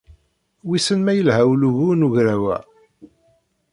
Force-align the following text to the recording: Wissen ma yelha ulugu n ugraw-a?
Wissen 0.67 0.99
ma 1.03 1.13
yelha 1.15 1.41
ulugu 1.51 1.89
n 1.95 2.05
ugraw-a? 2.07 2.57